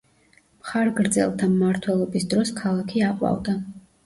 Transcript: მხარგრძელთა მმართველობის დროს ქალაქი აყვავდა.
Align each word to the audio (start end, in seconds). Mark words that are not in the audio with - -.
მხარგრძელთა 0.61 1.49
მმართველობის 1.51 2.27
დროს 2.33 2.53
ქალაქი 2.63 3.05
აყვავდა. 3.11 3.57